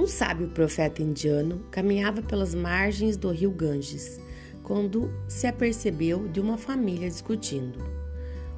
[0.00, 4.18] Um sábio profeta indiano caminhava pelas margens do rio Ganges
[4.62, 7.78] quando se apercebeu de uma família discutindo,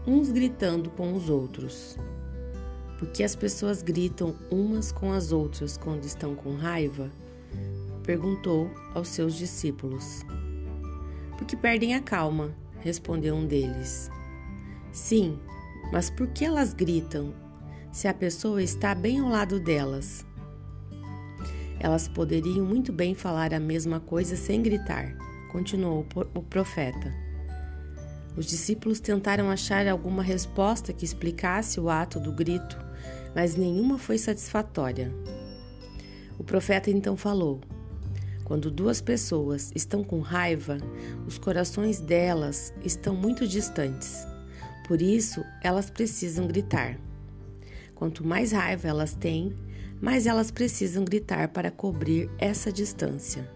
[0.07, 1.99] uns gritando com os outros.
[2.97, 7.11] Por que as pessoas gritam umas com as outras quando estão com raiva?
[8.05, 10.23] perguntou aos seus discípulos.
[11.37, 14.09] Porque perdem a calma, respondeu um deles.
[14.93, 15.41] Sim,
[15.91, 17.35] mas por que elas gritam
[17.91, 20.25] se a pessoa está bem ao lado delas?
[21.83, 25.17] Elas poderiam muito bem falar a mesma coisa sem gritar,
[25.51, 27.13] continuou o profeta.
[28.37, 32.79] Os discípulos tentaram achar alguma resposta que explicasse o ato do grito,
[33.35, 35.13] mas nenhuma foi satisfatória.
[36.39, 37.61] O profeta então falou:
[38.45, 40.79] Quando duas pessoas estão com raiva,
[41.27, 44.25] os corações delas estão muito distantes.
[44.87, 46.97] Por isso, elas precisam gritar.
[47.93, 49.53] Quanto mais raiva elas têm,
[50.03, 53.49] mas elas precisam gritar para cobrir essa distância.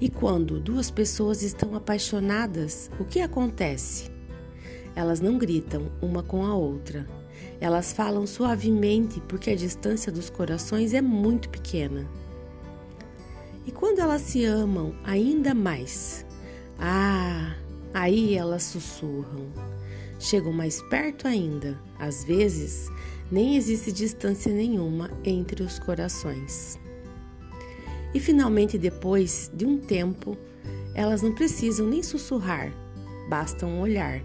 [0.00, 4.10] E quando duas pessoas estão apaixonadas, o que acontece?
[4.96, 7.06] Elas não gritam uma com a outra.
[7.60, 12.06] Elas falam suavemente porque a distância dos corações é muito pequena.
[13.64, 16.26] E quando elas se amam ainda mais,
[16.78, 17.54] ah,
[17.94, 19.46] aí elas sussurram.
[20.18, 22.90] Chegam mais perto ainda, às vezes
[23.30, 26.78] nem existe distância nenhuma entre os corações.
[28.14, 30.38] E finalmente, depois de um tempo,
[30.94, 32.72] elas não precisam nem sussurrar,
[33.28, 34.22] basta um olhar.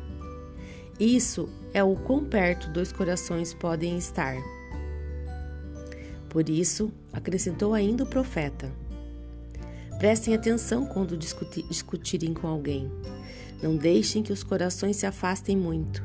[0.99, 4.35] Isso é o quão perto dois corações podem estar.
[6.29, 8.71] Por isso, acrescentou ainda o profeta:
[9.97, 12.89] Prestem atenção quando discutirem com alguém.
[13.61, 16.03] Não deixem que os corações se afastem muito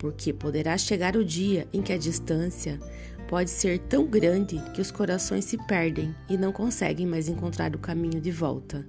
[0.00, 2.80] porque poderá chegar o dia em que a distância
[3.28, 7.78] pode ser tão grande que os corações se perdem e não conseguem mais encontrar o
[7.78, 8.84] caminho de volta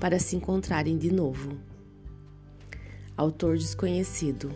[0.00, 1.58] para se encontrarem de novo.
[3.14, 4.50] Autor desconhecido